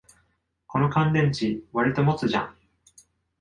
[0.65, 2.57] この乾電池、わりと持つじゃん